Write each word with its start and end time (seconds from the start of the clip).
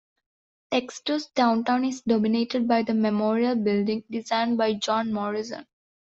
Dexter's 0.71 1.27
downtown 1.27 1.85
is 1.85 2.01
dominated 2.01 2.67
by 2.67 2.81
the 2.81 2.95
Memorial 2.95 3.55
Building, 3.55 4.03
designed 4.09 4.57
by 4.57 4.73
John 4.73 5.13
Morrison. 5.13 5.67